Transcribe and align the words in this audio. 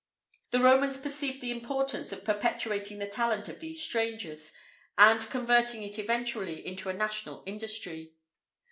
The 0.49 0.59
Romans 0.59 0.97
perceived 0.97 1.41
the 1.41 1.51
importance 1.51 2.11
of 2.11 2.23
perpetuating 2.25 2.97
the 2.97 3.05
talent 3.05 3.47
of 3.47 3.59
these 3.59 3.79
strangers, 3.83 4.51
and 4.97 5.21
converting 5.29 5.83
it 5.83 5.99
eventually 5.99 6.65
into 6.65 6.89
a 6.89 6.93
national 6.93 7.43
industry. 7.45 8.13